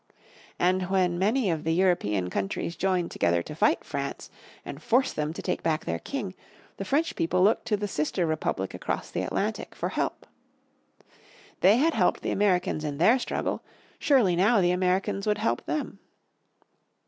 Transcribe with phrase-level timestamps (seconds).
[0.57, 4.31] And when many of the European countries joined together to fight France,
[4.65, 6.33] and force them to take back their king,
[6.77, 10.25] the French people looked to the sister Republic across the Atlantic for help.
[11.59, 13.61] They had helped the Americans in their struggle,
[13.99, 15.99] surely now the Americans would help them.